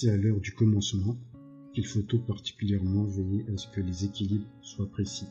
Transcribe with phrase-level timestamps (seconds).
[0.00, 1.16] C'est à l'heure du commencement
[1.74, 5.26] qu'il faut tout particulièrement veiller à ce que les équilibres soient précis.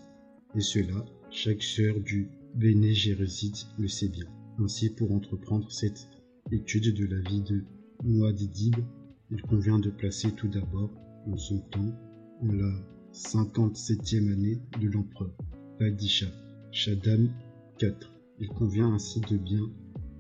[0.55, 4.26] Et cela, chaque sœur du Bene Gesserit le sait bien.
[4.59, 6.09] Ainsi, pour entreprendre cette
[6.52, 7.63] étude de la vie de
[8.03, 8.76] Muad'Dib,
[9.31, 10.91] il convient de placer tout d'abord
[11.27, 11.98] en son temps
[12.43, 12.73] la
[13.13, 15.32] 57e année de l'empereur
[15.79, 16.27] Padisha,
[16.73, 17.32] Shaddam
[17.82, 17.93] IV.
[18.41, 19.71] Il convient ainsi de bien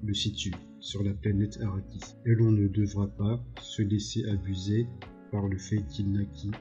[0.03, 2.15] le situer sur la planète Arrakis.
[2.25, 4.87] Et l'on ne devra pas se laisser abuser
[5.31, 6.51] par le fait qu'il naquit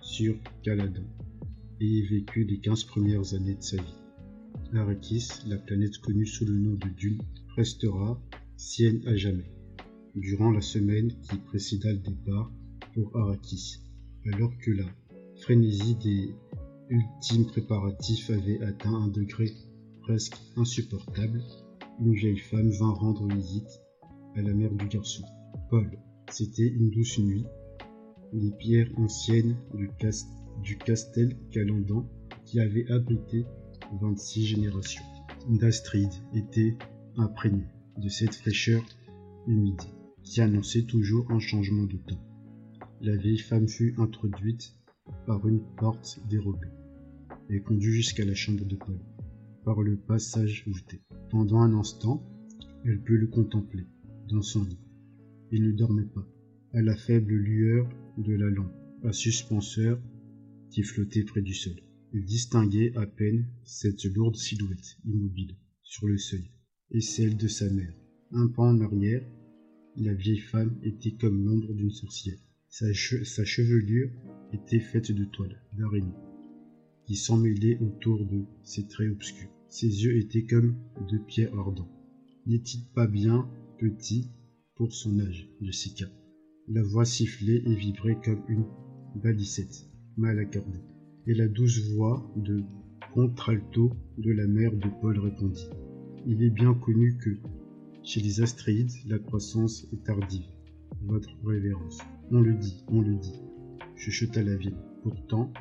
[0.00, 1.04] sur Caladan
[1.80, 3.94] et y vécu les 15 premières années de sa vie.
[4.74, 7.22] Arrakis, la planète connue sous le nom de Dune,
[7.56, 8.20] restera
[8.56, 9.50] sienne à jamais,
[10.14, 12.50] durant la semaine qui précéda le départ
[12.92, 13.80] pour Arrakis,
[14.32, 14.86] alors que la
[15.40, 16.34] frénésie des
[16.88, 19.52] ultimes préparatifs avait atteint un degré
[20.02, 21.42] presque insupportable,
[22.00, 23.82] une vieille femme vint rendre visite
[24.36, 25.24] à la mère du garçon.
[25.70, 25.90] Paul,
[26.30, 27.46] c'était une douce nuit.
[28.32, 29.56] Les pierres anciennes
[30.62, 32.08] du, castel Calandan,
[32.44, 33.44] qui avait abrité
[34.00, 35.04] 26 générations
[35.48, 36.76] d'Astrid, étaient
[37.16, 38.82] imprégnées de cette fraîcheur
[39.46, 39.82] humide
[40.22, 42.24] qui annonçait toujours un changement de temps.
[43.00, 44.74] La vieille femme fut introduite
[45.26, 46.72] par une porte dérobée
[47.50, 48.98] et conduite jusqu'à la chambre de Paul
[49.64, 51.00] par le passage voûté.
[51.30, 52.22] Pendant un instant,
[52.84, 53.86] elle put le contempler,
[54.28, 54.78] dans son lit.
[55.50, 56.26] Il ne dormait pas,
[56.72, 57.88] à la faible lueur
[58.18, 60.00] de la lampe, à suspenseur
[60.70, 61.80] qui flottait près du sol.
[62.12, 66.50] Il distinguait à peine cette lourde silhouette immobile sur le seuil,
[66.90, 67.94] et celle de sa mère.
[68.32, 69.22] Un pas en arrière,
[69.96, 72.38] la vieille femme était comme l'ombre d'une sorcière.
[72.68, 74.10] Sa, chevelure
[74.52, 76.12] était faite de toiles d'araignée
[77.06, 79.53] qui s'emmêlaient autour de ses traits obscurs.
[79.74, 80.76] Ses yeux étaient comme
[81.10, 81.90] de pierre ardents.
[82.46, 84.30] N'est-il pas bien petit
[84.76, 86.06] pour son âge, Jessica
[86.68, 88.66] La voix sifflait et vibrait comme une
[89.16, 90.84] balicette mal accordée.
[91.26, 92.62] Et la douce voix de
[93.14, 95.66] contralto de la mère de Paul répondit.
[96.24, 97.36] Il est bien connu que,
[98.04, 100.46] chez les astréides, la croissance est tardive.
[101.02, 101.98] Votre révérence.
[102.30, 103.40] On le dit, on le dit,
[103.96, 104.78] chuchota la vieille.
[105.02, 105.52] Pourtant,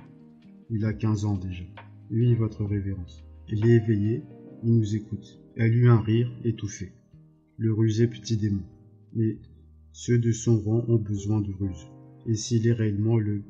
[0.69, 1.63] il a quinze ans déjà.
[2.12, 3.24] Oui, votre révérence.
[3.50, 4.24] Il est éveillé,
[4.64, 5.40] il nous écoute.
[5.56, 6.94] Elle eut un rire étouffé.
[7.58, 8.64] Le rusé petit démon.
[9.14, 9.38] Mais
[9.92, 11.88] ceux de son rang ont besoin de ruse.
[12.26, 13.44] Et s'il est réellement le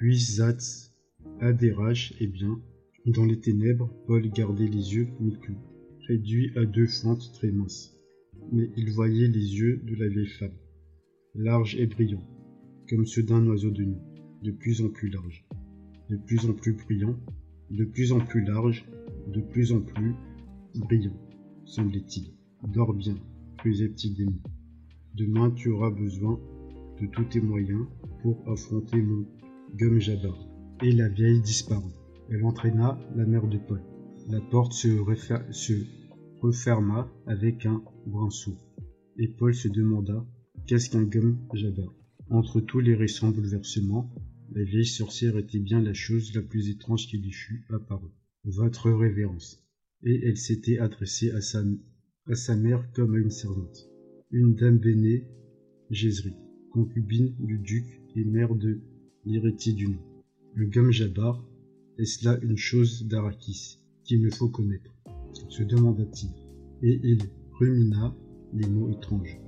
[0.00, 0.92] Huizatz
[1.40, 2.60] Adérach, eh bien,
[3.06, 5.58] dans les ténèbres, Paul gardait les yeux mi-clos,
[6.06, 7.96] réduits à deux fentes très minces.
[8.52, 10.56] Mais il voyait les yeux de la vieille femme,
[11.34, 12.26] larges et brillants,
[12.88, 14.02] comme ceux d'un oiseau de nuit,
[14.42, 15.44] de plus en plus larges,
[16.10, 17.18] de plus en plus brillants,
[17.70, 18.86] de plus en plus larges,
[19.32, 20.14] de plus en plus
[20.74, 21.16] brillant,
[21.64, 22.34] semblait-il.
[22.68, 23.16] Dors bien,
[23.62, 24.40] petit démon.
[25.14, 26.38] Demain tu auras besoin
[27.00, 27.86] de tous tes moyens
[28.22, 29.26] pour affronter mon
[29.74, 30.36] Gum Jabbar.
[30.82, 31.92] Et la vieille disparut.
[32.30, 33.82] Elle entraîna la mère de Paul.
[34.28, 34.88] La porte se,
[36.40, 38.56] referma avec un brinceau.
[39.18, 40.24] Et Paul se demanda
[40.66, 41.92] qu'est-ce qu'un Gum Jabbar.
[42.30, 44.10] Entre tous les récents bouleversements,
[44.52, 48.10] la vieille sorcière était bien la chose la plus étrange qui lui fût apparue.
[48.44, 49.62] Votre révérence.
[50.02, 51.62] Et elle s'était adressée à sa,
[52.26, 53.88] à sa mère comme à une servante.
[54.30, 55.26] Une dame bénée,
[55.90, 56.34] Jézri,
[56.72, 57.84] concubine du duc
[58.16, 58.80] et mère de
[59.24, 60.02] l'héritier du nom.
[60.54, 61.44] Le Gam Jabbar,
[61.98, 64.92] est-ce là une chose d'Arakis qu'il me faut connaître?
[65.48, 66.30] se demanda-t-il.
[66.82, 67.18] Et il
[67.52, 68.14] rumina
[68.52, 69.38] les mots étranges.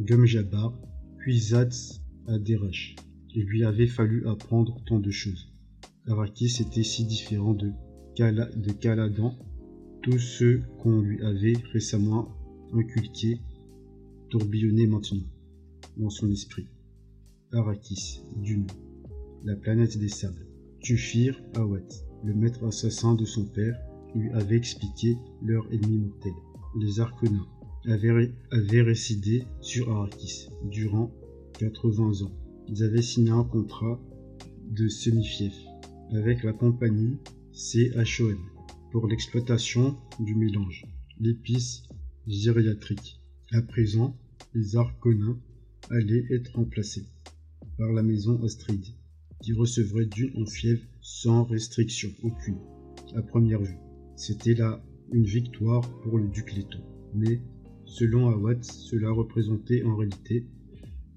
[0.00, 0.78] Gum Jabbar,
[1.18, 2.96] puis Zatz Adérach.
[3.34, 5.52] Il lui avait fallu apprendre tant de choses.
[6.06, 7.54] Arakis était si différent
[8.18, 9.32] de Caladan,
[10.02, 12.28] tout ce qu'on lui avait récemment
[12.72, 13.38] inculqué
[14.30, 15.22] tourbillonnait maintenant
[15.96, 16.66] dans son esprit.
[17.52, 18.66] Arrakis, Dune,
[19.44, 20.46] la planète des sables.
[20.80, 21.86] Tufir Awat,
[22.24, 23.78] le maître assassin de son père,
[24.16, 26.32] lui avait expliqué leur ennemi mortel.
[26.80, 27.46] Les Arconins
[27.86, 31.12] avaient, avaient résidé sur Arrakis durant
[31.60, 32.32] 80 ans.
[32.66, 34.00] Ils avaient signé un contrat
[34.70, 35.54] de semi-fief
[36.12, 37.16] avec la compagnie
[37.60, 38.38] CHON
[38.92, 40.86] pour l'exploitation du mélange,
[41.18, 41.82] l'épice
[42.28, 43.20] gériatrique.
[43.50, 44.16] À présent,
[44.54, 45.36] les arconins
[45.90, 47.08] allaient être remplacés
[47.76, 48.84] par la maison Astrid,
[49.42, 52.60] qui recevrait d'une en fièvre sans restriction aucune.
[53.16, 53.78] À première vue,
[54.14, 56.78] c'était là une victoire pour le duc Leto.
[57.12, 57.42] Mais,
[57.86, 60.46] selon Awad, cela représentait en réalité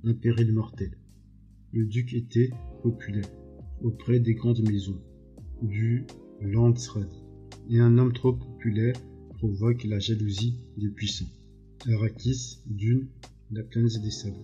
[0.03, 0.97] un péril mortel.
[1.71, 2.49] Le duc était
[2.81, 3.29] populaire
[3.83, 4.99] auprès des grandes maisons,
[5.61, 6.07] du
[6.43, 7.09] Landsrad,
[7.69, 8.95] et un homme trop populaire
[9.37, 11.29] provoque la jalousie des puissants.
[11.87, 13.07] Arrakis, Dune,
[13.51, 14.39] la planète des sables.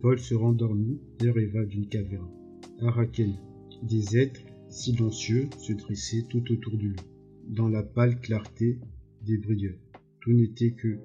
[0.00, 2.30] Paul se rendormit et rêva d'une caverne.
[2.80, 3.34] Araken,
[3.82, 6.96] des êtres silencieux se dressaient tout autour de lui,
[7.48, 8.78] dans la pâle clarté
[9.26, 9.78] des brilleurs.
[10.20, 10.98] Tout n'était que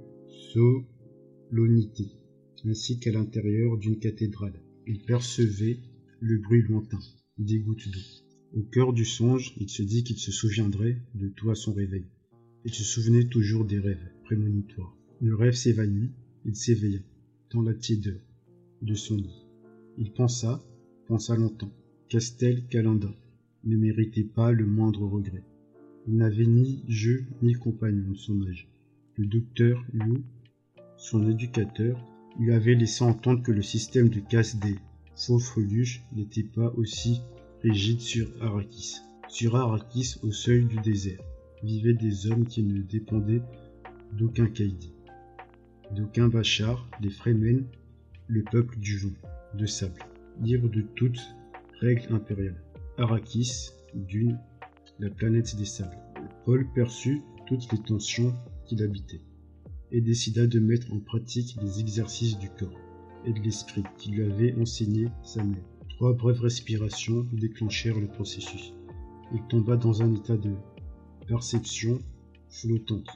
[1.52, 2.08] solennité,
[2.66, 4.62] ainsi qu'à l'intérieur d'une cathédrale.
[4.86, 5.80] Il percevait
[6.22, 7.00] le bruit lointain
[7.38, 8.27] des gouttes d'eau.
[8.58, 12.06] Au cœur du songe, il se dit qu'il se souviendrait de tout à son réveil.
[12.66, 14.98] Il se souvenait toujours des rêves prémonitoires.
[15.22, 16.10] Le rêve s'évanouit,
[16.44, 16.98] il s'éveilla,
[17.52, 18.20] dans la tiédeur
[18.82, 19.46] de son lit.
[20.00, 20.60] Il pensa,
[21.06, 21.72] pensa longtemps.
[22.10, 23.14] Castel Calenda
[23.64, 25.44] ne méritait pas le moindre regret.
[26.08, 28.68] Il n'avait ni jeu ni compagnon de son âge.
[29.18, 30.24] Le docteur Liu,
[30.98, 32.04] son éducateur,
[32.40, 34.78] lui avait laissé entendre que le système de casse des
[35.16, 35.40] faux
[36.16, 37.22] n'était pas aussi
[37.64, 38.98] rigide sur Arrakis.
[39.28, 41.20] Sur Arrakis, au seuil du désert,
[41.64, 43.42] vivaient des hommes qui ne dépendaient
[44.14, 44.94] d'aucun Kaidi,
[45.96, 47.66] d'aucun Bachar, des Fremen,
[48.28, 49.14] le peuple du vent,
[49.56, 50.00] de sable,
[50.42, 51.20] libre de toute
[51.80, 52.62] règle impériale.
[52.98, 54.38] Arrakis, d'une,
[55.00, 55.98] la planète des sables.
[56.46, 58.34] Paul perçut toutes les tensions
[58.66, 59.22] qu'il habitait
[59.92, 62.80] et décida de mettre en pratique les exercices du corps
[63.26, 65.64] et de l'esprit qui lui avait enseigné sa mère.
[65.98, 68.72] Trois brèves respirations déclenchèrent le processus.
[69.34, 70.52] Il tomba dans un état de
[71.28, 71.98] perception
[72.52, 73.10] flottante,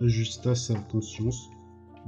[0.00, 1.50] ajusta sa conscience,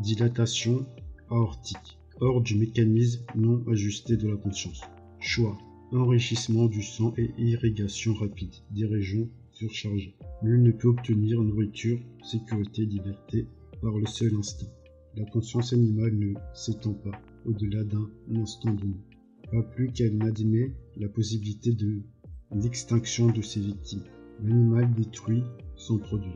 [0.00, 0.84] dilatation
[1.30, 4.80] aortique, hors du mécanisme non ajusté de la conscience.
[5.20, 5.56] Choix,
[5.92, 10.16] enrichissement du sang et irrigation rapide des régions surchargées.
[10.42, 13.46] Nul ne peut obtenir nourriture, sécurité, liberté
[13.80, 14.66] par le seul instinct.
[15.16, 18.96] La conscience animale ne s'étend pas au-delà d'un instant donné.
[19.52, 22.00] Pas plus qu'elle n'admet la possibilité de
[22.54, 24.04] l'extinction de ses victimes.
[24.42, 25.44] L'animal détruit
[25.76, 26.32] son produit.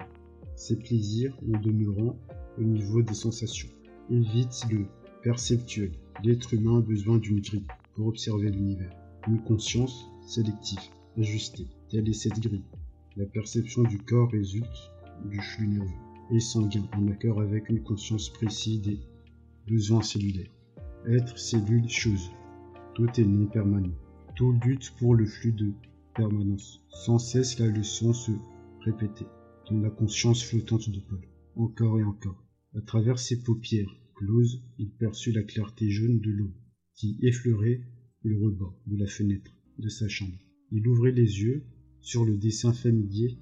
[0.54, 2.18] Ses plaisirs en demeurant
[2.58, 3.70] au niveau des sensations.
[4.10, 4.84] Évite le
[5.22, 5.92] perceptuel.
[6.22, 7.64] L'être humain a besoin d'une grille
[7.94, 8.92] pour observer l'univers.
[9.26, 10.78] Une conscience sélective,
[11.16, 11.68] ajustée.
[11.88, 12.64] Telle est cette grille.
[13.16, 14.90] La perception du corps résulte
[15.24, 15.90] du flux nerveux
[16.32, 19.00] et sanguin en accord avec une conscience précise des
[19.66, 20.52] besoins cellulaires.
[21.08, 22.30] Être cellule chose.
[22.96, 23.92] Tout est non permanent.
[24.36, 25.70] Tout lutte pour le flux de
[26.14, 26.82] permanence.
[26.88, 28.32] Sans cesse la leçon se
[28.80, 29.26] répétait
[29.68, 31.20] dans la conscience flottante de Paul.
[31.56, 32.42] Encore et encore.
[32.74, 36.50] À travers ses paupières closes, il perçut la clarté jaune de l'eau
[36.94, 37.82] qui effleurait
[38.22, 40.38] le rebord de la fenêtre de sa chambre.
[40.72, 41.66] Il ouvrit les yeux
[42.00, 43.36] sur le dessin familier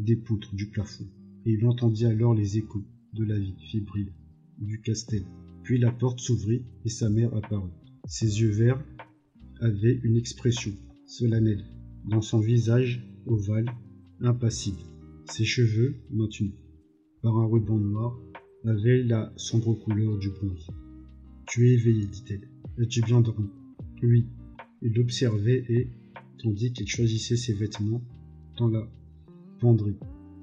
[0.00, 1.06] des poutres du plafond
[1.44, 4.12] et il entendit alors les échos de la vie fébrile
[4.58, 5.22] du castel.
[5.62, 7.70] Puis la porte s'ouvrit et sa mère apparut.
[8.08, 8.84] Ses yeux verts
[9.60, 10.72] avaient une expression
[11.06, 11.64] solennelle
[12.08, 13.66] dans son visage ovale,
[14.20, 14.80] impassible.
[15.26, 16.52] Ses cheveux, maintenus
[17.22, 18.18] par un ruban noir,
[18.64, 20.68] avaient la sombre couleur du bronze.
[21.46, 22.48] Tu es éveillé, dit-elle.
[22.78, 23.48] As-tu bien dormi?
[24.02, 24.26] Oui.
[24.82, 25.88] Il l'observait et,
[26.38, 28.02] tandis qu'il choisissait ses vêtements,
[28.58, 28.88] dans la
[29.60, 29.96] penderie,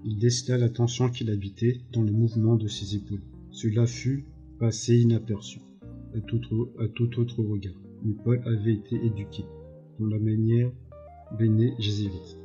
[0.06, 0.70] il décela la
[1.10, 3.24] qu'il habitait dans le mouvement de ses épaules.
[3.52, 4.26] Cela fut
[4.60, 5.60] passé inaperçu
[6.16, 7.83] à tout autre regard.
[8.04, 9.46] Mais Paul avait été éduqué
[10.00, 10.72] dans la manière
[11.38, 12.38] Béné Jézérite,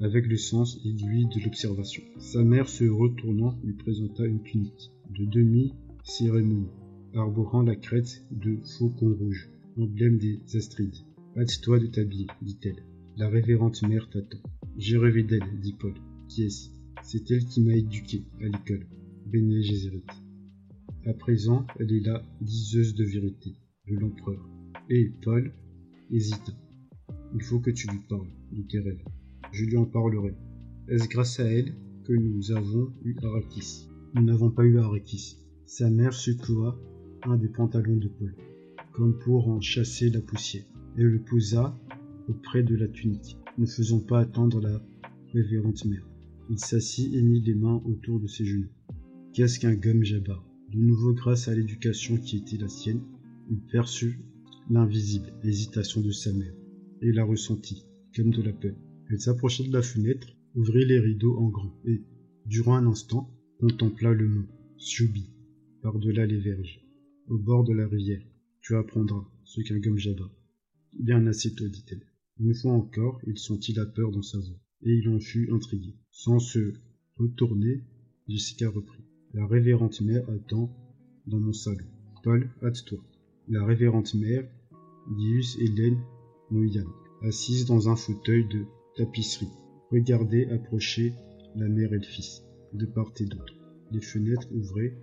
[0.00, 2.02] avec le sens aiguille de l'observation.
[2.18, 6.68] Sa mère, se retournant, lui présenta une tunique de demi-cérémonie,
[7.14, 10.94] arborant la crête de faucon rouge, emblème des Astrides.
[11.36, 12.84] Hâte-toi de t'habiller, dit-elle.
[13.16, 14.38] La révérende mère t'attend.
[14.76, 15.94] J'ai rêvé d'elle, dit Paul.
[16.28, 16.70] Qui est-ce?
[17.02, 18.86] C'est elle qui m'a éduqué à l'école,
[19.26, 20.10] Béné Gézérite.
[21.06, 23.54] À présent, elle est la diseuse de vérité
[23.88, 24.46] de l'empereur.
[24.92, 25.52] Et Paul
[26.10, 26.52] hésita.
[27.32, 29.04] Il faut que tu lui parles de tes rêves.
[29.52, 30.34] Je lui en parlerai.
[30.88, 33.88] Est-ce grâce à elle que nous avons eu Arrakis?
[34.14, 35.38] Nous n'avons pas eu Arrakis.
[35.64, 36.76] Sa mère secoua
[37.22, 38.34] un des pantalons de Paul,
[38.92, 40.64] comme pour en chasser la poussière,
[40.98, 41.78] et le posa
[42.26, 44.82] auprès de la tunique, ne faisant pas attendre la
[45.32, 46.08] révérende mère.
[46.50, 48.72] Il s'assit et mit les mains autour de ses genoux.
[49.34, 53.02] Qu'est-ce qu'un gomme jabbar De nouveau, grâce à l'éducation qui était la sienne,
[53.48, 54.18] il perçut
[54.70, 56.54] l'invisible hésitation de sa mère,
[57.02, 57.84] et la ressentit,
[58.14, 58.76] comme de la peur.
[59.10, 62.04] Elle s'approcha de la fenêtre, ouvrit les rideaux en grand, et,
[62.46, 64.46] durant un instant, contempla le mont,
[64.78, 65.28] Shubi,
[65.82, 66.80] par-delà les verges,
[67.26, 68.22] au bord de la rivière.
[68.60, 70.30] Tu apprendras ce qu'un jabbar.
[70.92, 72.06] Bien assez tôt, dit-elle.
[72.38, 75.96] Une fois encore, il sentit la peur dans sa voix, et il en fut intrigué.
[76.10, 76.74] Sans se
[77.16, 77.82] retourner,
[78.28, 79.02] Jessica reprit.
[79.34, 80.72] La révérende mère attend
[81.26, 81.86] dans mon salon.
[82.22, 83.04] Paul, hâte-toi.
[83.48, 84.48] La révérende mère,
[85.08, 85.98] Dius Hélène
[86.50, 86.86] Noyan,
[87.22, 88.64] assise dans un fauteuil de
[88.96, 89.48] tapisserie,
[89.90, 91.14] regardait approcher
[91.56, 92.42] la mère et le fils,
[92.72, 93.54] de part et d'autre.
[93.90, 94.94] Les fenêtres ouvraient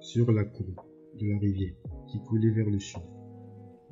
[0.00, 0.84] sur la cour
[1.18, 1.74] de la rivière
[2.08, 3.00] qui coulait vers le sud.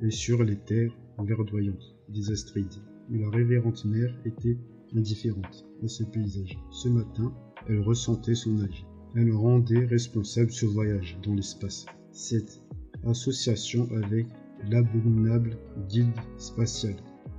[0.01, 2.81] et sur les terres verdoyantes des astrides.
[3.09, 4.57] Mais la révérende mère était
[4.95, 6.57] indifférente à ce paysage.
[6.71, 7.33] Ce matin,
[7.67, 8.85] elle ressentait son âge.
[9.15, 11.85] Elle rendait responsable ce voyage dans l'espace.
[12.11, 12.61] Cette
[13.03, 14.27] association avec
[14.67, 16.95] l'abominable guilde spatiale,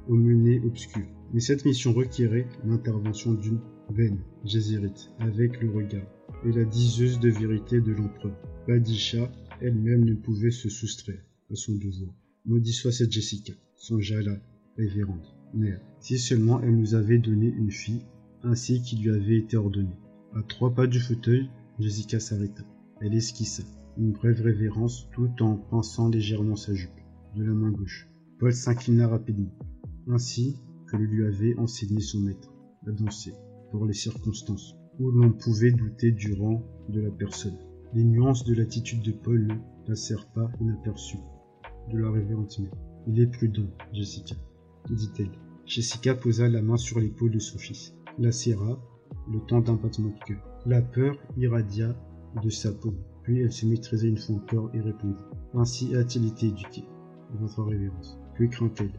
[0.09, 1.07] au mené obscur.
[1.33, 3.61] Mais cette mission requérait l'intervention d'une
[3.91, 6.07] veine jézérite avec le regard
[6.45, 8.37] et la diseuse de vérité de l'empereur.
[8.67, 12.15] Badisha elle-même ne pouvait se soustraire à son devoir.
[12.47, 14.37] Maudit soit cette Jessica, songea la
[14.77, 15.81] révérende mère.
[16.01, 18.07] Si seulement elle nous avait donné une fille,
[18.43, 19.95] ainsi qu'il lui avait été ordonné.
[20.35, 22.63] À trois pas du fauteuil, Jessica s'arrêta.
[23.01, 23.63] Elle esquissa
[23.99, 27.00] une brève révérence tout en pinçant légèrement sa jupe
[27.37, 28.09] de la main gauche.
[28.39, 29.53] Paul s'inclina rapidement,
[30.09, 30.59] ainsi
[30.89, 32.53] que le lui avait enseigné son maître,
[32.87, 33.35] à danser,
[33.71, 37.57] pour les circonstances où l'on pouvait douter du rang de la personne.
[37.95, 41.19] Les nuances de l'attitude de Paul ne passèrent pas inaperçues
[41.93, 42.49] de la révérende.
[43.07, 44.37] Il est prudent, Jessica,
[44.91, 45.33] dit-elle.
[45.67, 48.79] Jessica posa la main sur l'épaule de son fils, la serra,
[49.33, 50.43] le temps d'un battement de cœur.
[50.67, 51.97] La peur irradia
[52.43, 55.17] de sa peau, puis elle se maîtrisait une fois encore et répondit.
[55.55, 56.85] Ainsi a-t-il été éduqué,
[57.39, 58.19] votre révérence.
[58.37, 58.93] Que craint-elle?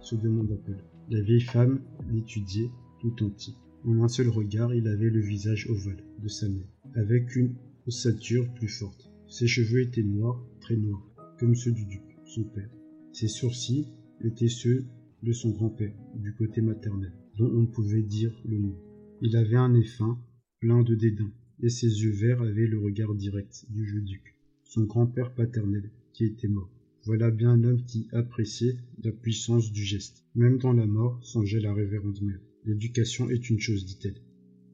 [0.00, 0.76] se demanda Paul.
[1.10, 1.80] La vieille femme
[2.12, 3.54] l'étudiait tout entier.
[3.84, 7.54] En un seul regard, il avait le visage ovale de sa mère, avec une
[7.86, 9.10] ossature plus forte.
[9.28, 11.06] Ses cheveux étaient noirs, très noirs,
[11.38, 12.70] comme ceux du duc, son père.
[13.12, 13.88] Ses sourcils
[14.22, 14.84] étaient ceux
[15.22, 18.76] de son grand-père, du côté maternel, dont on ne pouvait dire le nom.
[19.20, 20.18] Il avait un nez fin,
[20.60, 24.84] plein de dédain, et ses yeux verts avaient le regard direct du vieux duc, son
[24.84, 26.70] grand-père paternel, qui était mort.
[27.06, 30.24] Voilà bien un homme qui appréciait la puissance du geste.
[30.34, 32.40] Même dans la mort, songeait la révérende mère.
[32.64, 34.22] L'éducation est une chose, dit-elle.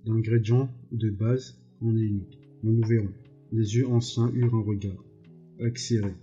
[0.05, 2.25] L'ingrédient de base en est une
[2.63, 3.13] Mais nous verrons.
[3.51, 5.05] Les yeux anciens eurent un regard,
[5.61, 6.15] accéléré,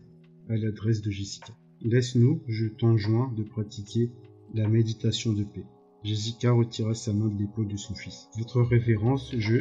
[0.48, 1.54] à l'adresse de Jessica.
[1.82, 4.10] Laisse-nous, je t'enjoins de pratiquer
[4.56, 5.66] la méditation de paix.
[6.06, 8.30] Jessica retira sa main de l'épaule de son fils.
[8.38, 9.58] Votre révérence, je...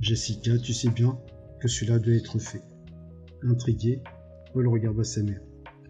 [0.00, 1.18] Jessica, tu sais bien
[1.60, 2.62] que cela doit être fait.
[3.42, 3.98] Intrigué,
[4.52, 5.42] Paul regarda sa mère.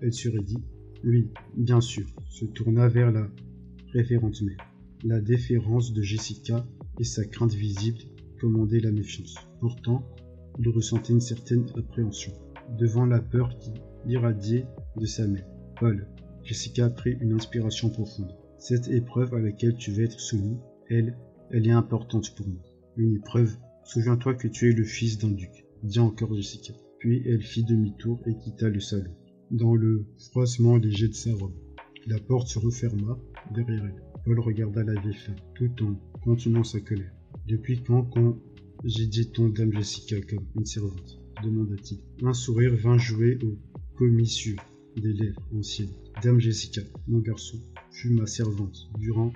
[0.02, 0.62] Elle se dit
[1.04, 3.28] Oui, bien sûr, se tourna vers la
[3.92, 4.72] révérende mère.
[5.04, 6.66] La déférence de Jessica
[6.98, 7.98] et sa crainte visible
[8.40, 9.34] commandaient la méfiance.
[9.60, 10.06] Pourtant,
[10.58, 12.32] il ressentait une certaine appréhension
[12.78, 13.72] devant la peur qui
[14.06, 14.66] irradiait
[14.96, 15.46] de sa mère.
[15.78, 16.08] Paul,
[16.44, 18.34] Jessica prit une inspiration profonde.
[18.58, 21.16] Cette épreuve à laquelle tu vas être soumis, elle,
[21.50, 22.60] elle est importante pour nous.
[22.96, 23.54] Une épreuve.
[23.84, 26.72] Souviens-toi que tu es le fils d'un duc, dit encore Jessica.
[26.98, 29.14] Puis elle fit demi-tour et quitta le salon
[29.50, 31.54] dans le froissement léger de sa robe.
[32.06, 33.18] La porte se referma
[33.54, 34.02] derrière elle.
[34.24, 37.12] Paul regarda la vieille femme, tout en contenant sa colère.
[37.46, 38.38] Depuis quand qu'on
[38.84, 41.20] j'ai dit ton dame Jessica comme une servante?
[41.42, 42.00] demanda-t-il.
[42.26, 43.58] Un sourire vint jouer aux
[43.96, 44.60] commissures
[44.96, 45.92] des lèvres anciennes.
[46.22, 47.58] Dame Jessica, mon garçon,
[47.90, 49.32] fut ma servante durant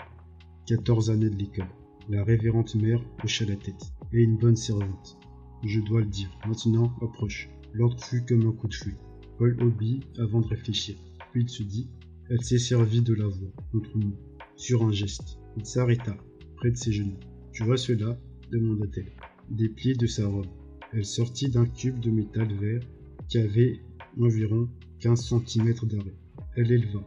[0.67, 1.69] quatorze années de l'école.
[2.09, 3.93] La révérende mère hocha la tête.
[4.13, 5.19] Et une bonne servante.
[5.65, 6.31] Je dois le dire.
[6.47, 7.49] Maintenant, approche.
[7.73, 8.97] L'ordre fut comme un coup de fouet.
[9.39, 10.97] Paul obéit avant de réfléchir.
[11.33, 11.89] Puis il se dit
[12.31, 14.15] Elle s'est servie de la voix contre nous,
[14.57, 15.39] sur un geste.
[15.57, 16.17] Il s'arrêta,
[16.57, 17.19] près de ses genoux.
[17.53, 18.19] Tu vois cela?
[18.51, 19.13] demanda-t-elle.
[19.51, 20.47] Des plis de sa robe.
[20.93, 22.83] Elle sortit d'un cube de métal vert
[23.29, 23.81] qui avait
[24.21, 24.69] environ
[25.01, 26.15] 15 cm d'arrêt.
[26.57, 27.05] Elle éleva,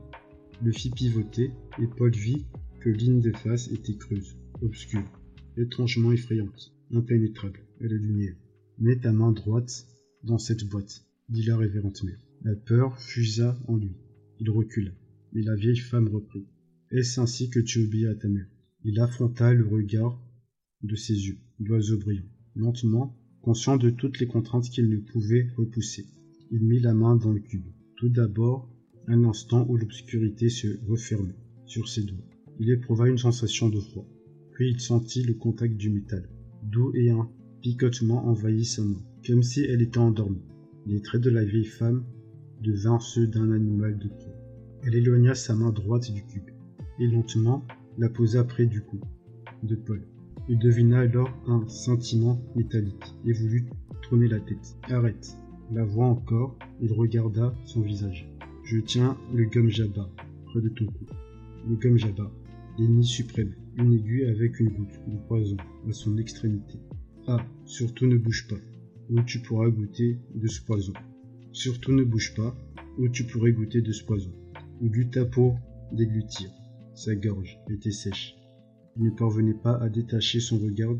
[0.62, 2.46] le fit pivoter et Paul vit
[2.82, 5.10] que l'une des faces était creuse, obscure,
[5.56, 8.36] étrangement effrayante, impénétrable à la lumière.
[8.80, 9.88] Mets ta main droite
[10.24, 12.20] dans cette boîte dit la révérende mère.
[12.44, 13.96] La peur fusa en lui.
[14.40, 14.92] Il recula,
[15.34, 16.46] mais la vieille femme reprit.
[16.92, 18.48] Est-ce ainsi que tu obéis à ta mère?
[18.84, 20.22] Il affronta le regard
[20.84, 22.30] de ses yeux, d'oiseau brillant.
[22.56, 26.06] Lentement, conscient de toutes les contraintes qu'il ne pouvait repousser,
[26.52, 27.66] il mit la main dans le cube.
[27.98, 28.70] Tout d'abord,
[29.08, 32.24] un instant où l'obscurité se refermait sur ses doigts.
[32.60, 34.08] Il éprouva une sensation de froid.
[34.54, 36.30] Puis il sentit le contact du métal,
[36.64, 37.30] doux et un
[37.62, 40.42] picotement envahit sa main, comme si elle était endormie.
[40.90, 42.06] Les traits de la vieille femme
[42.64, 44.38] devinrent ceux d'un animal de proie.
[44.84, 46.50] Elle éloigna sa main droite du cube
[46.98, 47.66] et lentement
[47.98, 49.02] la posa près du cou
[49.64, 50.02] de Paul.
[50.48, 53.66] Il devina alors un sentiment métallique et voulut
[54.02, 54.78] tourner la tête.
[54.84, 55.36] Arrête.
[55.74, 58.32] La voix encore, il regarda son visage.
[58.64, 60.10] Je tiens le gomme jabba
[60.46, 61.06] près de ton cou.
[61.68, 62.32] Le gomme jabba,
[62.80, 65.58] l'ennemi suprême, une aiguille avec une goutte de poison
[65.90, 66.80] à son extrémité.
[67.28, 68.56] Ah, surtout ne bouge pas
[69.10, 70.94] où tu pourras goûter de ce poison.
[71.52, 72.56] Surtout ne bouge pas,
[72.98, 74.32] où tu pourrais goûter de ce poison.
[74.82, 75.58] Il lutta pour
[75.92, 76.50] déglutir.
[76.94, 78.36] Sa gorge était sèche.
[78.98, 80.96] Il ne parvenait pas à détacher son regard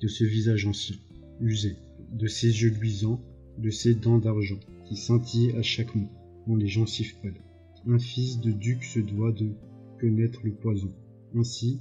[0.00, 0.96] de ce visage ancien,
[1.40, 1.76] usé,
[2.12, 3.20] de ses yeux luisants,
[3.58, 6.08] de ses dents d'argent, qui scintillaient à chaque mot,
[6.46, 7.40] dans les gencives pâles.
[7.86, 9.52] Un fils de duc se doit de
[10.00, 10.92] connaître le poison.
[11.34, 11.80] Ainsi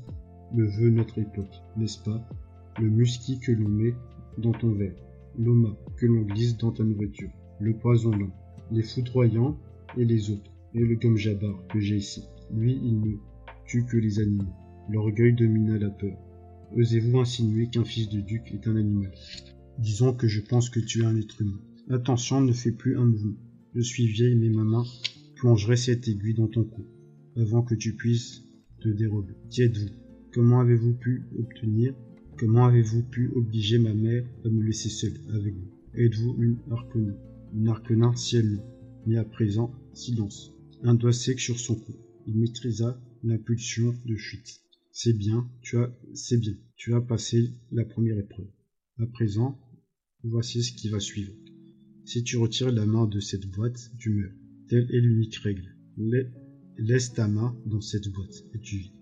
[0.55, 2.27] le veut notre époque, n'est-ce pas?
[2.79, 3.93] Le musky que l'on met
[4.38, 4.95] dans ton verre,
[5.39, 8.36] l'oma que l'on glisse dans ta nourriture, le poison lent,
[8.72, 9.58] les foudroyants
[9.98, 12.24] et les autres, et le gomme jabar que j'ai ici.
[12.53, 13.15] Lui, il ne
[13.65, 14.53] tue que les animaux.
[14.89, 16.17] L'orgueil domina la peur.
[16.75, 19.12] Osez-vous insinuer qu'un fils de duc est un animal?
[19.77, 21.60] Disons que je pense que tu es un être humain.
[21.89, 23.38] Attention, ne fais plus un mouvement.
[23.75, 24.84] Je suis vieille, mais ma main
[25.36, 26.86] plongerait cette aiguille dans ton cou,
[27.38, 28.43] avant que tu puisses
[28.81, 29.34] te dérober.
[29.50, 29.89] Qui êtes-vous?
[30.34, 31.96] Comment avez-vous pu obtenir
[32.39, 35.69] Comment avez-vous pu obliger ma mère à me laisser seule avec vous?
[35.93, 37.13] Êtes-vous une arcana
[37.53, 38.63] Une arcana ciel
[39.05, 40.53] Mais à présent, silence.
[40.81, 41.91] Un doigt sec sur son cou.
[42.27, 44.62] Il maîtrisa l'impulsion de fuite.
[44.93, 48.48] C'est bien, tu as, c'est bien, tu as passé la première épreuve.
[49.00, 49.60] À présent,
[50.24, 51.34] voici ce qui va suivre.
[52.05, 54.31] Si tu retires la main de cette boîte, tu meurs.
[54.69, 55.75] Telle est l'unique règle.
[56.77, 58.93] Laisse ta main dans cette boîte et tu vis.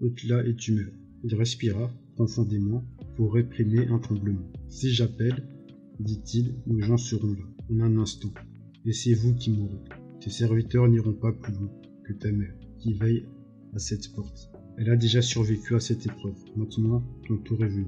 [0.00, 0.92] Ôte-la et tu meurs.
[1.22, 2.84] Il respira profondément
[3.16, 4.50] pour réprimer un tremblement.
[4.68, 5.46] Si j'appelle,
[5.98, 8.32] dit-il, nos gens seront là, en un instant.
[8.86, 9.82] Et c'est vous qui mourrez.
[10.20, 11.70] Tes serviteurs n'iront pas plus loin
[12.04, 13.26] que ta mère, qui veille
[13.74, 14.50] à cette porte.
[14.78, 16.38] Elle a déjà survécu à cette épreuve.
[16.56, 17.86] Maintenant, ton tour est venu.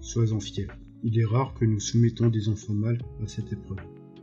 [0.00, 0.68] Sois-en fier.
[1.02, 3.78] Il est rare que nous soumettons des enfants mâles à cette épreuve.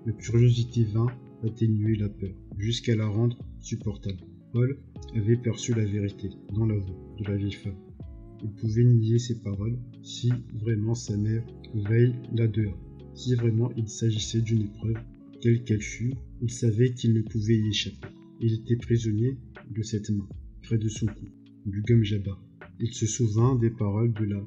[0.06, 1.08] La curiosité vint
[1.44, 4.20] atténuer la peur, jusqu'à la rendre supportable.
[4.52, 4.78] Paul
[5.16, 7.78] avait perçu la vérité dans la voix de la vieille femme.
[8.44, 12.78] Il pouvait nier ses paroles si vraiment sa mère veille là dehors.
[13.16, 14.98] Si vraiment il s'agissait d'une épreuve,
[15.42, 18.08] quelle qu'elle fût, il savait qu'il ne pouvait y échapper.
[18.42, 19.38] Il était prisonnier
[19.74, 20.28] de cette main,
[20.62, 21.26] près de son cou,
[21.66, 22.04] du gomme.
[22.80, 24.46] Il se souvint des paroles de la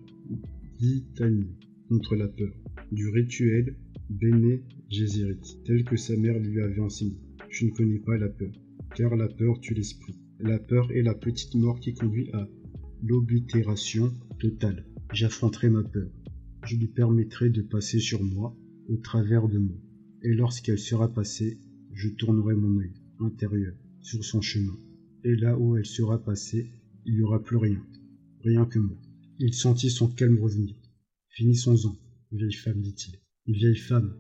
[0.81, 1.49] litanie
[1.89, 2.53] contre la peur,
[2.93, 3.77] du rituel
[4.11, 7.17] Bene Gesserit, tel que sa mère lui avait enseigné.
[7.49, 8.53] Je ne connais pas la peur,
[8.95, 10.17] car la peur tue l'esprit.
[10.41, 12.47] La peur est la petite mort qui conduit à
[13.07, 14.85] l'oblitération totale.
[15.13, 16.11] J'affronterai ma peur.
[16.65, 18.57] Je lui permettrai de passer sur moi,
[18.89, 19.77] au travers de moi.
[20.23, 21.61] Et lorsqu'elle sera passée,
[21.93, 24.77] je tournerai mon œil intérieur sur son chemin.
[25.25, 26.73] Et là où elle sera passée,
[27.05, 27.81] il n'y aura plus rien.
[28.41, 29.01] Rien que moi.
[29.39, 30.75] Il sentit son calme revenir.
[31.31, 31.97] Finissons-en,
[32.33, 33.21] vieille femme, dit-il.
[33.47, 34.17] Vieille femme.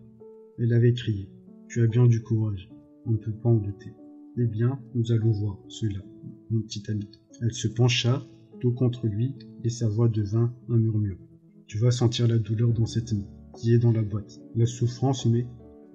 [0.58, 1.28] Elle avait crié.
[1.68, 2.68] Tu as bien du courage.
[3.04, 3.92] On ne peut pas en douter.
[4.38, 6.04] Eh bien, nous allons voir cela,
[6.50, 7.08] mon petit ami.
[7.40, 8.26] Elle se pencha
[8.60, 11.18] tout contre lui et sa voix devint un murmure.
[11.66, 14.40] Tu vas sentir la douleur dans cette main, qui est dans la boîte.
[14.54, 15.46] La souffrance, mais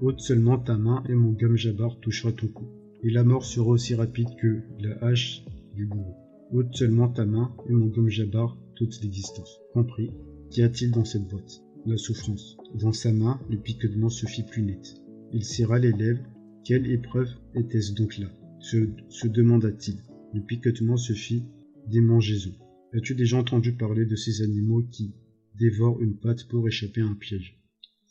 [0.02, 2.66] ôte seulement ta main et mon gomme jabar touchera ton cou.
[3.04, 5.46] Et la mort sera aussi rapide que la hache
[5.76, 6.16] du bourreau.
[6.52, 9.60] ôte seulement ta main et mon gomme jabar toute l'existence.
[9.74, 10.12] Compris
[10.50, 11.62] Qu'y a-t-il dans cette boîte?
[11.86, 12.58] La souffrance.
[12.76, 14.96] Dans sa main, le picotement se fit plus net.
[15.32, 16.24] Il serra les lèvres.
[16.66, 18.28] Quelle épreuve était-ce donc là?
[18.60, 19.98] Se, demanda-t-il.
[20.34, 21.44] Le picotement se fit
[21.88, 22.54] démangeaison.
[22.94, 25.14] As-tu déjà entendu parler de ces animaux qui
[25.56, 27.62] dévorent une patte pour échapper à un piège?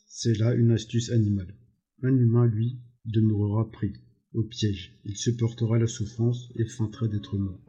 [0.07, 1.55] C'est là une astuce animale.
[2.03, 3.93] Un humain, lui, demeurera pris
[4.33, 4.97] au piège.
[5.05, 7.59] Il supportera la souffrance et feintera d'être mort,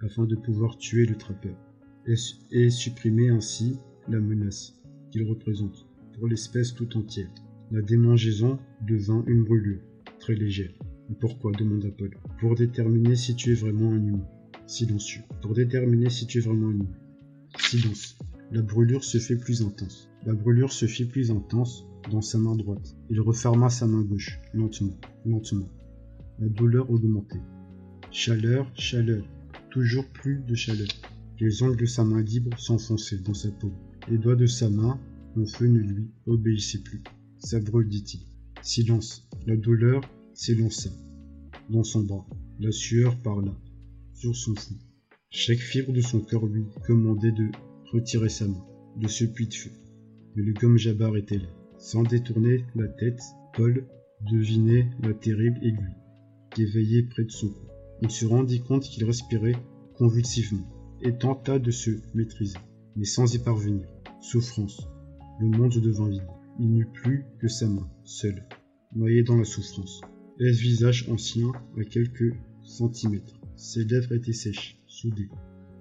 [0.00, 1.56] afin de pouvoir tuer le trappeur,
[2.50, 3.76] et supprimer ainsi
[4.08, 4.74] la menace
[5.10, 7.30] qu'il représente pour l'espèce tout entière.
[7.70, 9.80] La démangeaison devint une brûlure,
[10.18, 10.72] très légère.
[11.20, 11.52] pourquoi?
[11.52, 12.16] demanda Paul.
[12.40, 14.28] Pour déterminer si tu es vraiment un humain.
[14.72, 15.20] Silencieux.
[15.42, 16.88] Pour déterminer si tu es vraiment humain.
[17.58, 18.16] Silence.
[18.52, 20.08] La brûlure se fait plus intense.
[20.24, 22.96] La brûlure se fit plus intense dans sa main droite.
[23.10, 25.68] Il referma sa main gauche, lentement, lentement.
[26.38, 27.42] La douleur augmentait.
[28.10, 29.22] Chaleur, chaleur,
[29.70, 30.88] toujours plus de chaleur.
[31.38, 33.72] Les ongles de sa main libre s'enfonçaient dans sa peau.
[34.08, 34.98] Les doigts de sa main,
[35.36, 37.02] mon feu ne lui obéissait plus.
[37.40, 38.20] Ça brûle, dit-il.
[38.62, 39.28] Silence.
[39.46, 40.00] La douleur
[40.32, 40.88] s'élança
[41.68, 42.26] dans son bras.
[42.58, 43.54] La sueur parla
[44.22, 44.76] sur son front.
[45.30, 47.50] Chaque fibre de son cœur lui commandait de
[47.92, 48.64] retirer sa main
[48.96, 49.70] de ce puits de feu.
[50.36, 51.48] Mais le gomme Jabbar était là.
[51.78, 53.20] Sans détourner la tête,
[53.52, 53.84] Paul
[54.30, 55.96] devinait la terrible aiguille
[56.54, 57.66] qui éveillait près de son cou.
[58.02, 59.56] Il se rendit compte qu'il respirait
[59.96, 60.68] convulsivement
[61.02, 62.58] et tenta de se maîtriser
[62.94, 63.88] mais sans y parvenir.
[64.20, 64.86] Souffrance.
[65.40, 66.22] Le monde devint vide.
[66.60, 68.46] Il n'eut plus que sa main, seule,
[68.94, 70.00] noyée dans la souffrance.
[70.38, 73.41] Et ce visage ancien à quelques centimètres.
[73.62, 75.28] Ses lèvres étaient sèches, soudées.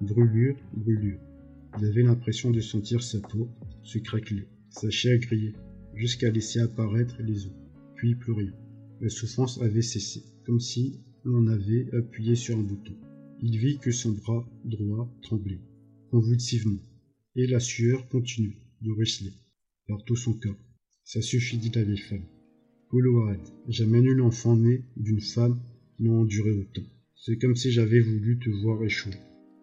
[0.02, 1.20] Brûlure, brûlure.
[1.80, 3.50] Il avait l'impression de sentir sa peau
[3.82, 5.56] se craqueler, sa chair griller,
[5.96, 7.54] jusqu'à laisser apparaître les os.
[7.96, 8.54] Puis plus rien.
[9.02, 12.94] La souffrance avait cessé, comme si l'on avait appuyé sur un bouton.
[13.41, 15.62] Il vit que son bras droit tremblait,
[16.12, 16.82] convulsivement,
[17.36, 19.34] et la sueur continue de ruisseler
[19.88, 20.63] par tout son corps.
[21.04, 22.28] Ça suffit, dit la vieille femme.
[23.67, 25.60] Jamais nul enfant né d'une femme
[25.98, 26.86] n'a enduré autant.
[27.23, 29.13] C'est comme si j'avais voulu te voir échouer.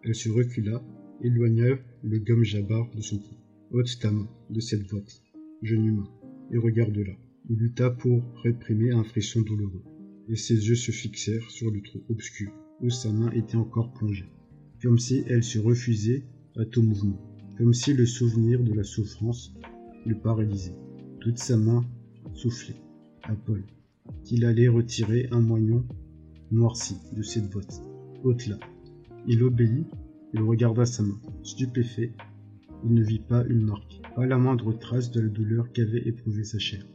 [0.05, 0.81] Elle se recula,
[1.21, 3.35] éloigna le gomme jabbar de son cou.
[3.71, 5.21] Ôte ta main de cette boîte,
[5.61, 6.09] jeune humain,
[6.53, 7.11] et regarde-la.
[7.49, 9.83] Il lutta pour réprimer un frisson douloureux,
[10.29, 14.31] et ses yeux se fixèrent sur le trou obscur où sa main était encore plongée,
[14.81, 16.23] comme si elle se refusait
[16.55, 17.19] à tout mouvement,
[17.57, 19.53] comme si le souvenir de la souffrance
[20.05, 20.77] le paralysait.
[21.19, 21.85] Toute sa main
[22.35, 22.79] soufflait
[23.23, 23.65] à Paul
[24.23, 25.85] qu'il allait retirer un moignon
[26.51, 27.81] noirci de cette boîte.
[28.23, 28.59] Haute-la.
[29.27, 29.85] Il obéit,
[30.33, 31.19] il regarda sa main.
[31.43, 32.13] Stupéfait,
[32.83, 36.43] il ne vit pas une marque, pas la moindre trace de la douleur qu'avait éprouvée
[36.43, 36.85] sa chair.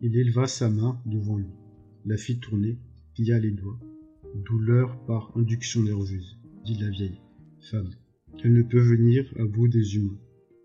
[0.00, 1.50] Il éleva sa main devant lui,
[2.04, 2.78] la fit tourner,
[3.14, 3.78] plia les doigts.
[4.46, 7.20] Douleur par induction nerveuse, dit la vieille
[7.70, 7.90] femme.
[8.42, 10.18] Elle ne peut venir à bout des humains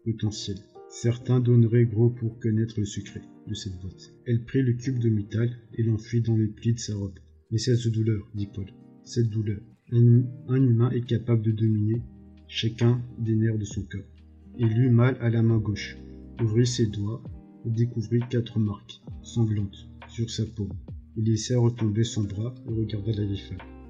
[0.03, 0.63] potentiels.
[0.89, 4.13] Certains donneraient gros pour connaître le secret de cette boîte.
[4.25, 7.19] Elle prit le cube de métal et l'enfuit dans les plis de sa robe.
[7.51, 8.67] Mais cette douleur, dit Paul,
[9.03, 9.59] cette douleur.
[9.91, 10.23] Un,
[10.55, 12.03] humain est capable de dominer
[12.47, 14.05] chacun des nerfs de son corps.
[14.59, 15.97] Il eut mal à la main gauche,
[16.43, 17.23] ouvrit ses doigts
[17.65, 20.77] et découvrit quatre marques sanglantes sur sa paume.
[21.17, 23.25] Il laissa retomber son bras et regarda la.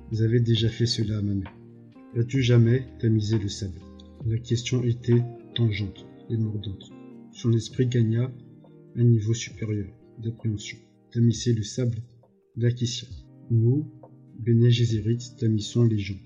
[0.09, 1.53] Vous avez déjà fait cela à ma mère.
[2.15, 3.81] As-tu jamais tamisé le sable?
[4.25, 5.21] La question était
[5.53, 6.91] tangente et mordante.
[7.33, 8.31] Son esprit gagna
[8.95, 10.77] un niveau supérieur d'appréhension.
[11.11, 11.97] Tamiser le sable
[12.55, 13.07] d'Akissia.
[13.51, 13.91] Nous,
[14.37, 16.19] Bene Gesserit, tamissons les gens,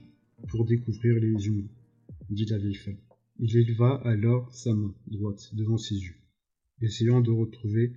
[0.49, 1.69] pour découvrir les humains,
[2.29, 2.97] dit la vieille femme.
[3.39, 6.15] Il éleva alors sa main droite devant ses yeux,
[6.81, 7.93] essayant de retrouver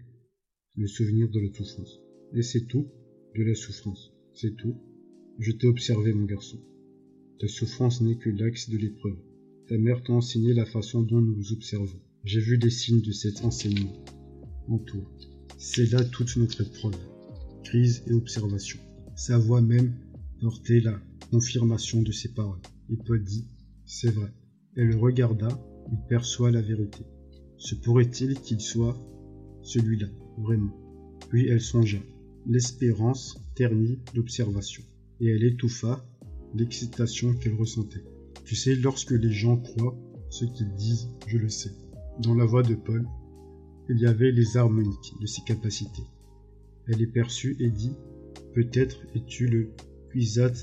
[0.77, 1.99] le souvenir de la souffrance.
[2.35, 2.87] Et c'est tout,
[3.35, 4.77] de la souffrance, c'est tout.
[5.41, 6.61] Je t'ai observé, mon garçon.
[7.41, 9.19] Ta souffrance n'est que l'axe de l'épreuve.
[9.67, 12.01] Ta mère t'a enseigné la façon dont nous vous observons.
[12.23, 14.05] J'ai vu des signes de cet enseignement
[14.69, 15.03] en toi.
[15.59, 16.95] C'est là toute notre épreuve,
[17.65, 18.79] crise et observation.
[19.17, 19.95] Sa voix même
[20.43, 21.01] portait la
[21.31, 22.61] confirmation de ses paroles.
[22.91, 23.47] Et Paul dit,
[23.87, 24.31] c'est vrai.
[24.77, 25.49] Elle le regarda,
[25.91, 27.03] il perçoit la vérité.
[27.57, 28.95] Se pourrait-il qu'il soit
[29.63, 30.77] celui-là, vraiment?
[31.31, 31.99] Puis elle songea.
[32.47, 34.83] L'espérance ternit l'observation,
[35.21, 36.07] et elle étouffa
[36.55, 38.05] l'excitation qu'elle ressentait.
[38.45, 39.99] Tu sais, lorsque les gens croient
[40.29, 41.73] ce qu'ils disent, je le sais.
[42.21, 43.09] Dans la voix de Paul,
[43.89, 46.05] il y avait les harmoniques de ses capacités.
[46.87, 47.95] Elle est perçue et dit
[48.57, 49.75] Peut-être es-tu le
[50.09, 50.55] Cuisat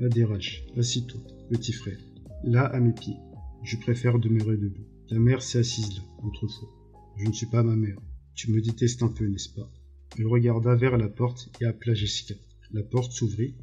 [0.00, 0.64] Adérach.
[0.76, 2.00] Assis-toi, petit frère.
[2.42, 3.18] Là, à mes pieds.
[3.62, 4.84] Je préfère demeurer debout.
[5.08, 6.68] Ta mère s'est assise là, autrefois.
[7.16, 8.00] Je ne suis pas ma mère.
[8.34, 9.70] Tu me détestes un peu, n'est-ce pas?
[10.18, 12.34] Elle regarda vers la porte et appela Jessica.
[12.72, 13.54] La porte s'ouvrit.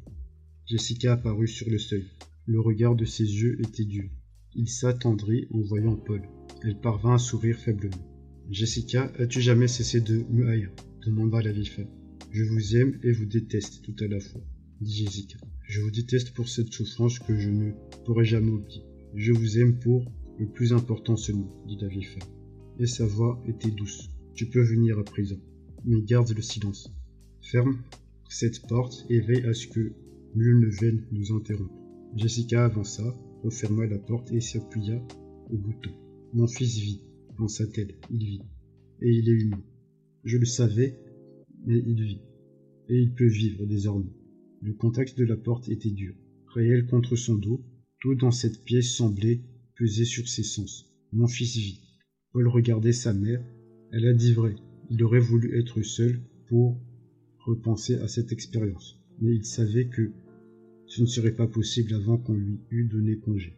[0.66, 2.06] Jessica apparut sur le seuil.
[2.46, 4.08] Le regard de ses yeux était dur.
[4.54, 6.22] Il s'attendrit en voyant Paul.
[6.62, 8.08] Elle parvint à sourire faiblement.
[8.50, 10.70] Jessica, as-tu jamais cessé de me haïr?
[11.04, 12.03] demanda la vieille femme.
[12.34, 14.40] Je vous aime et vous déteste tout à la fois,
[14.80, 15.38] dit Jessica.
[15.68, 17.70] Je vous déteste pour cette souffrance que je ne
[18.04, 18.82] pourrai jamais oublier.
[19.14, 22.08] Je vous aime pour le plus important seulement, dit la vieille.
[22.80, 24.10] Et sa voix était douce.
[24.34, 25.38] Tu peux venir à présent,
[25.84, 26.92] mais garde le silence.
[27.40, 27.78] Ferme
[28.28, 29.92] cette porte et veille à ce que
[30.34, 31.78] nul ne vienne nous interrompre.
[32.16, 35.00] Jessica avança, referma la porte et s'appuya
[35.52, 35.92] au bouton.
[36.32, 37.00] Mon fils vit,
[37.36, 38.42] pensa-t-elle, il vit.
[39.02, 39.62] Et il est humain.
[40.24, 40.98] Je le savais,
[41.64, 42.20] mais il vit.
[42.88, 44.12] Et il peut vivre désormais.
[44.62, 46.14] Le contact de la porte était dur,
[46.48, 47.64] réel contre son dos,
[48.00, 49.40] tout dans cette pièce semblait
[49.76, 50.86] peser sur ses sens.
[51.12, 51.80] Mon fils vit.
[52.32, 53.42] Paul regardait sa mère.
[53.92, 54.56] Elle a dit vrai.
[54.90, 56.80] Il aurait voulu être seul pour
[57.38, 58.98] repenser à cette expérience.
[59.20, 60.12] Mais il savait que
[60.86, 63.56] ce ne serait pas possible avant qu'on lui eût donné congé.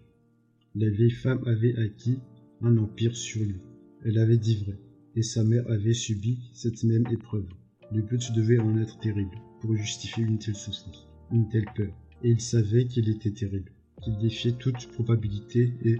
[0.74, 2.18] La vieille femme avait acquis
[2.60, 3.60] un empire sur lui.
[4.04, 4.78] Elle avait dit vrai,
[5.14, 7.48] et sa mère avait subi cette même épreuve.
[7.92, 11.92] Le but devait en être terrible, pour justifier une telle souffrance, une telle peur.
[12.22, 13.70] Et il savait qu'il était terrible,
[14.02, 15.98] qu'il défiait toute probabilité et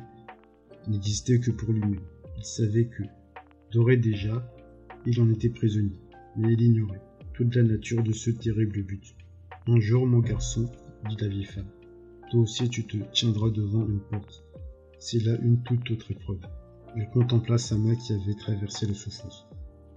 [0.89, 2.01] n'existait que pour lui-même.
[2.39, 3.03] Il savait que,
[3.73, 4.53] d'ores déjà,
[5.07, 6.01] il en était prisonnier,
[6.37, 7.03] mais il ignorait
[7.35, 9.15] toute la nature de ce terrible but.
[9.69, 10.69] Un jour, mon garçon,
[11.09, 11.71] dit la vieille femme,
[12.31, 14.43] toi aussi tu te tiendras devant une porte.
[14.99, 16.41] C'est là une toute autre épreuve.
[16.97, 19.47] Elle contempla sa main qui avait traversé la souffrance.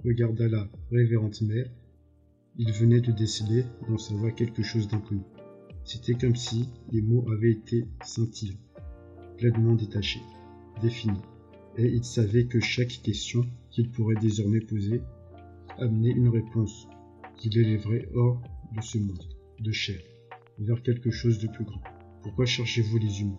[0.06, 1.69] Regarda la révérende mère
[2.62, 5.22] il venait de déceler dans sa voix quelque chose d'inconnu.
[5.86, 8.60] C'était comme si les mots avaient été scintillants,
[9.38, 10.22] pleinement détachés,
[10.82, 11.22] définis,
[11.78, 15.02] et il savait que chaque question qu'il pourrait désormais poser
[15.78, 16.89] amenait une réponse
[17.38, 18.41] qu'il élèverait hors
[18.76, 19.24] de ce monde,
[19.62, 20.02] de chair,
[20.58, 21.82] vers quelque chose de plus grand.
[22.24, 23.38] Pourquoi cherchez-vous les humains?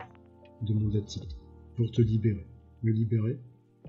[0.63, 1.29] demanda-t-il.
[1.77, 2.47] Pour te libérer.
[2.83, 3.39] Me libérer?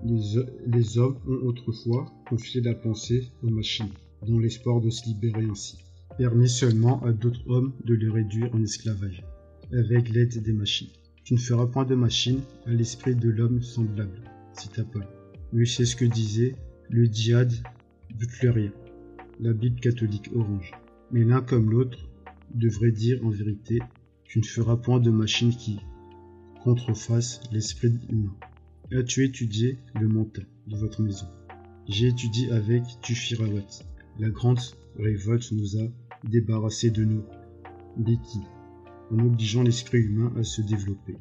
[0.04, 3.94] Les hommes ont autrefois confié la pensée aux machines
[4.28, 5.78] dans l'espoir de se libérer ainsi,
[6.18, 9.24] permis seulement à d'autres hommes de les réduire en esclavage.
[9.74, 10.90] avec l'aide des machines.
[11.24, 14.22] Tu ne feras point de machine à l'esprit de l'homme semblable,
[14.54, 15.08] cita Paul.
[15.54, 16.56] Oui, c'est ce que disait
[16.90, 17.54] le djihad
[18.18, 18.74] butlerien,
[19.40, 20.72] la Bible catholique orange.
[21.12, 22.10] Mais l'un comme l'autre
[22.54, 23.80] devrait dire en vérité
[24.26, 25.80] Tu ne feras point de machine qui
[26.64, 28.36] contrefasse l'esprit humain.
[28.94, 31.28] As-tu étudié le mental de votre maison?
[31.88, 33.84] J'ai étudié avec Tufirawat.
[34.20, 34.60] La grande
[34.98, 35.88] révolte nous a
[36.30, 37.26] débarrassés de nos
[37.98, 38.48] béquilles
[39.10, 41.16] en obligeant l'esprit humain à se développer.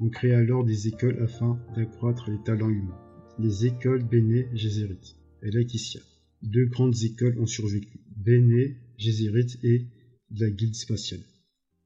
[0.00, 2.98] On crée alors des écoles afin d'accroître les talents humains.
[3.38, 6.00] Les écoles Béné Gézérit et Lakicia.
[6.42, 8.00] Deux grandes écoles ont survécu.
[8.16, 9.86] Béné Gézérit et
[10.30, 11.24] la guilde spatiale.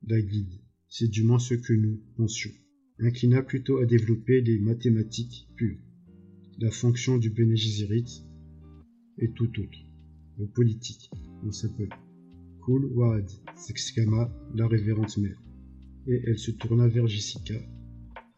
[0.07, 2.53] La guilde, c'est du moins ce que nous pensions,
[2.99, 5.79] inclina plutôt à développer les mathématiques pures.
[6.59, 8.23] La fonction du Béné Gézérit
[9.19, 9.79] est tout autre.
[10.39, 11.11] Le politique,
[11.45, 11.91] on s'appelle.
[12.63, 15.41] Cool Wad, s'exclama la révérende mère.
[16.09, 17.55] Et elle se tourna vers Jessica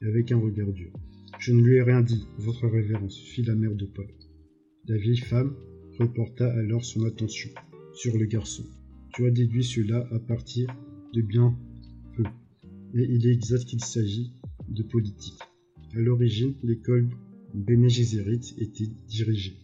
[0.03, 0.93] avec un regard dur.
[1.39, 4.09] Je ne lui ai rien dit, votre révérence, fit la mère de Paul.
[4.89, 5.55] La vieille femme
[5.99, 7.51] reporta alors son attention
[7.95, 8.65] sur le garçon.
[9.15, 10.69] Tu as déduit cela à partir
[11.15, 11.57] de bien
[12.15, 12.25] peu.
[12.93, 14.35] Mais il est exact qu'il s'agit
[14.69, 15.39] de politique.
[15.95, 17.09] À l'origine, l'école
[17.55, 19.57] Bene était dirigée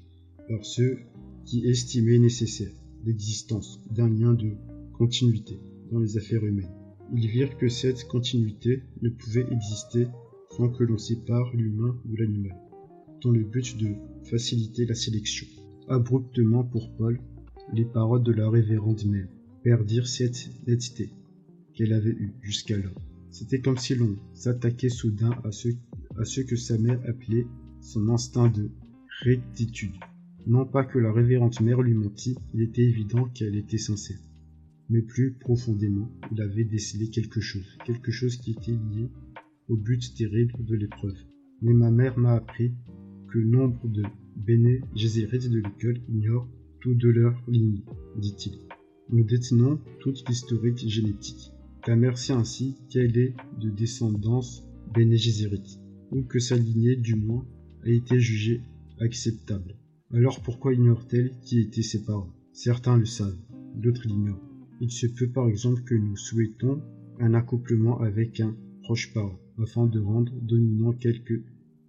[0.48, 0.98] par ceux
[1.44, 2.72] qui estimaient nécessaire
[3.04, 4.52] l'existence d'un lien de
[4.92, 5.58] continuité
[5.90, 6.74] dans les affaires humaines.
[7.14, 10.06] Ils virent que cette continuité ne pouvait exister
[10.56, 12.56] sans que l'on sépare l'humain de l'animal,
[13.22, 15.46] dans le but de faciliter la sélection.
[15.88, 17.20] Abruptement pour Paul,
[17.72, 19.28] les paroles de la révérende mère
[19.62, 21.10] perdirent cette netteté
[21.74, 23.00] qu'elle avait eue jusqu'alors.
[23.30, 25.68] C'était comme si l'on s'attaquait soudain à ce,
[26.18, 27.46] à ce que sa mère appelait
[27.80, 28.70] son instinct de
[29.22, 29.94] rectitude.
[30.46, 34.18] Non pas que la révérende mère lui mentît, il était évident qu'elle était sincère.
[34.90, 39.08] Mais plus profondément, il avait décelé quelque chose, quelque chose qui était lié
[39.68, 41.16] au but terrible de l'épreuve.
[41.60, 42.72] Mais ma mère m'a appris
[43.28, 44.02] que nombre de
[44.36, 46.48] Béné Gézérites de l'école ignorent
[46.80, 47.84] tout de leur lignée,
[48.18, 48.58] dit-il.
[49.10, 51.52] Nous détenons toute l'historique génétique.
[51.84, 55.78] Ta mère sait ainsi qu'elle est de descendance Béné Gézérite,
[56.10, 57.46] ou que sa lignée, du moins,
[57.84, 58.60] a été jugée
[59.00, 59.76] acceptable.
[60.14, 62.34] Alors pourquoi ignore-t-elle qui étaient ses parents?
[62.52, 63.38] Certains le savent,
[63.76, 64.46] d'autres l'ignorent.
[64.82, 66.82] Il se peut par exemple que nous souhaitons
[67.18, 71.42] un accouplement avec un proche parent, afin de rendre dominant quelques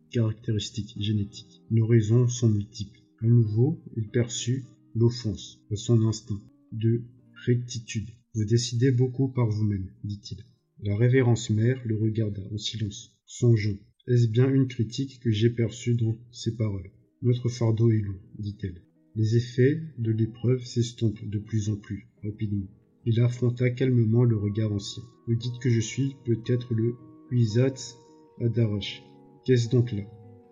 [0.10, 1.62] caractéristiques génétiques.
[1.70, 3.02] Nos raisons sont multiples.
[3.20, 4.64] À nouveau, il perçut
[4.96, 7.02] l'offense à son instinct de
[7.46, 8.10] rectitude.
[8.36, 10.46] Vous décidez beaucoup par vous-même, dit-il.
[10.82, 13.78] La révérence mère le regarda en silence, songeant.
[14.08, 16.90] Est-ce bien une critique que j'ai perçue dans ses paroles?
[17.24, 18.82] Notre fardeau est lourd, dit-elle.
[19.16, 22.68] Les effets de l'épreuve s'estompent de plus en plus rapidement.
[23.06, 25.04] Il affronta calmement le regard ancien.
[25.28, 26.96] Vous dites que je suis peut-être le
[27.32, 27.96] Huizat
[28.42, 29.04] Adarash.
[29.46, 30.04] Qu'est-ce donc là?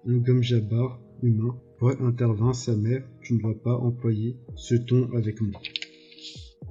[0.05, 1.59] Un gomme jabar humain.
[1.77, 3.07] Paul intervint sa mère.
[3.21, 5.59] Tu ne vas pas employer ce ton avec moi.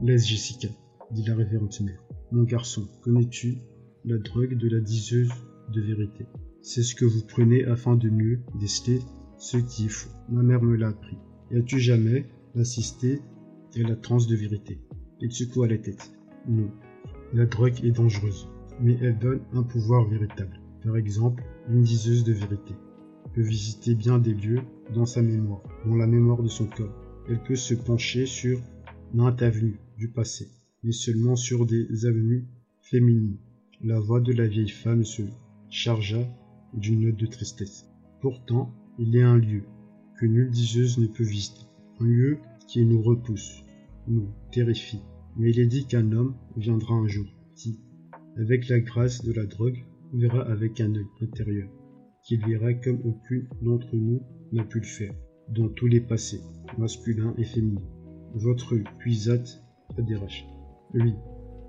[0.02, 0.68] Laisse Jessica,
[1.10, 2.02] dit la révérende mère.
[2.32, 3.58] Mon garçon, connais-tu
[4.04, 5.30] la drogue de la diseuse
[5.74, 6.24] de vérité?
[6.62, 9.00] C'est ce que vous prenez afin de mieux déceler
[9.40, 10.09] ce qui est.
[10.29, 11.16] Ma mère me l'a appris.
[11.50, 12.26] Et as-tu jamais
[12.57, 13.20] assisté
[13.74, 14.79] à la transe de vérité?
[15.20, 16.12] Il secoua la tête.
[16.46, 16.70] Non.
[17.33, 18.48] La drogue est dangereuse,
[18.81, 20.61] mais elle donne un pouvoir véritable.
[20.85, 22.74] Par exemple, une diseuse de vérité
[23.35, 24.61] peut visiter bien des lieux
[24.94, 26.94] dans sa mémoire, dans la mémoire de son corps.
[27.29, 28.61] Elle peut se pencher sur
[29.14, 30.48] maintes avenues du passé,
[30.83, 32.46] mais seulement sur des avenues
[32.83, 33.38] féminines.
[33.83, 35.22] La voix de la vieille femme se
[35.70, 36.26] chargea
[36.74, 37.87] d'une note de tristesse.
[38.20, 39.62] Pourtant, il est un lieu
[40.18, 41.64] que nulle diseuse ne peut visiter,
[42.00, 43.64] un lieu qui nous repousse,
[44.06, 45.00] nous terrifie.
[45.38, 47.80] Mais il est dit qu'un homme viendra un jour qui,
[48.36, 51.70] avec la grâce de la drogue, verra avec un œil intérieur,
[52.22, 54.20] qu'il verra comme aucun d'entre nous
[54.52, 55.14] n'a pu le faire,
[55.48, 56.42] dans tous les passés,
[56.76, 57.88] masculins et féminins.
[58.34, 59.64] Votre puisate
[59.96, 60.44] Adérache.
[60.92, 61.14] Oui,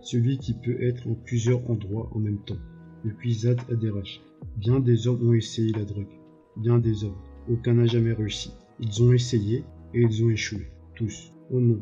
[0.02, 2.60] celui qui peut être en plusieurs endroits en même temps.
[3.06, 4.22] Le puisate Adérache.
[4.58, 6.21] Bien des hommes ont essayé la drogue
[6.58, 7.18] bien des hommes.
[7.50, 8.54] Aucun n'a jamais réussi.
[8.80, 10.72] Ils ont essayé et ils ont échoué.
[10.96, 11.34] Tous.
[11.52, 11.82] Oh non.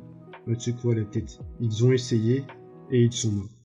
[0.81, 1.39] quoi la tête?
[1.59, 2.43] Ils ont essayé
[2.91, 3.49] et ils sont morts.